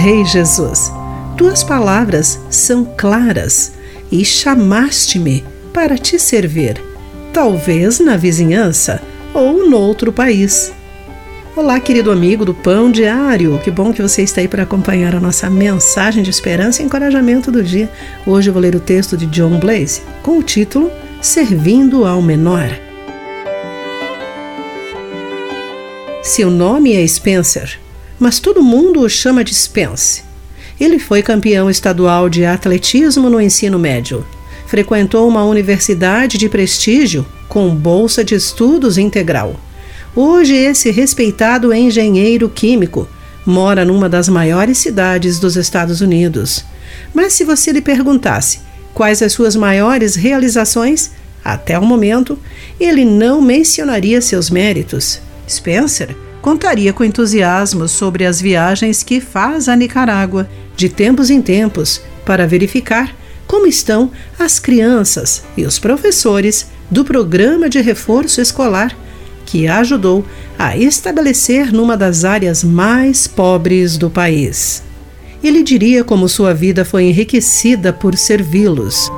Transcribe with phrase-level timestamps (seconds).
[0.00, 0.90] Rei Jesus.
[1.36, 3.74] Tuas palavras são claras
[4.10, 6.82] e chamaste-me para te servir,
[7.34, 9.02] talvez na vizinhança
[9.34, 10.72] ou noutro país.
[11.54, 13.60] Olá, querido amigo do Pão Diário.
[13.62, 17.52] Que bom que você está aí para acompanhar a nossa mensagem de esperança e encorajamento
[17.52, 17.90] do dia.
[18.26, 20.90] Hoje eu vou ler o texto de John Blaze com o título
[21.20, 22.70] Servindo ao Menor.
[26.22, 27.78] Seu nome é Spencer,
[28.20, 30.22] mas todo mundo o chama de Spence.
[30.78, 34.24] Ele foi campeão estadual de atletismo no ensino médio.
[34.66, 39.58] Frequentou uma universidade de prestígio com bolsa de estudos integral.
[40.14, 43.08] Hoje, esse respeitado engenheiro químico
[43.44, 46.64] mora numa das maiores cidades dos Estados Unidos.
[47.14, 48.60] Mas se você lhe perguntasse
[48.92, 51.10] quais as suas maiores realizações,
[51.42, 52.38] até o momento,
[52.78, 55.20] ele não mencionaria seus méritos.
[55.48, 62.00] Spencer contaria com entusiasmo sobre as viagens que faz à Nicarágua, de tempos em tempos,
[62.24, 63.14] para verificar
[63.46, 68.96] como estão as crianças e os professores do programa de reforço escolar
[69.44, 70.24] que ajudou
[70.56, 74.82] a estabelecer numa das áreas mais pobres do país.
[75.42, 79.10] Ele diria como sua vida foi enriquecida por servi-los.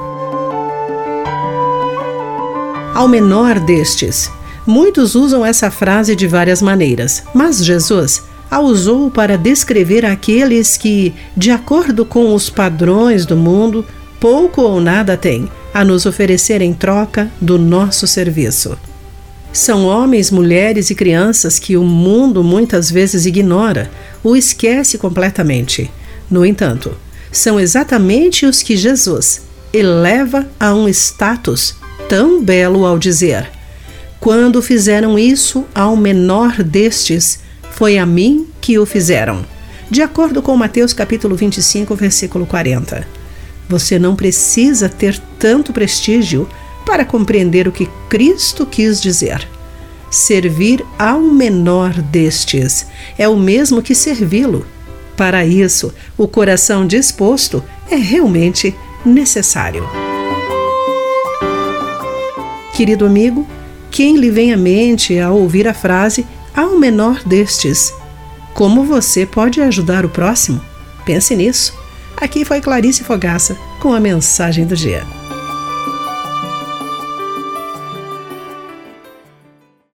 [2.94, 4.30] Ao menor destes,
[4.66, 11.14] Muitos usam essa frase de várias maneiras, mas Jesus a usou para descrever aqueles que,
[11.34, 13.84] de acordo com os padrões do mundo,
[14.20, 18.77] pouco ou nada têm a nos oferecer em troca do nosso serviço.
[19.52, 23.91] São homens, mulheres e crianças que o mundo muitas vezes ignora
[24.22, 25.91] ou esquece completamente.
[26.30, 26.94] No entanto,
[27.30, 31.74] são exatamente os que Jesus eleva a um status
[32.08, 33.50] tão belo ao dizer:
[34.23, 37.41] quando fizeram isso ao menor destes,
[37.73, 39.45] foi a mim que o fizeram.
[39.91, 43.05] De acordo com Mateus capítulo 25, versículo 40.
[43.69, 46.48] Você não precisa ter tanto prestígio
[46.87, 49.44] para compreender o que Cristo quis dizer.
[50.09, 52.87] Servir ao menor destes
[53.19, 54.65] é o mesmo que servi-lo.
[55.16, 58.72] Para isso, o coração disposto é realmente
[59.05, 59.84] necessário.
[62.72, 63.44] Querido amigo,
[63.92, 66.26] quem lhe vem à mente ao ouvir a frase
[66.56, 67.92] ao menor destes?
[68.54, 70.60] Como você pode ajudar o próximo?
[71.04, 71.75] Pense nisso.
[72.16, 75.04] Aqui foi Clarice Fogaça com a mensagem do dia.